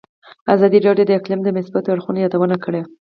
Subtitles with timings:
[0.53, 2.81] ازادي راډیو د اقلیم د مثبتو اړخونو یادونه کړې.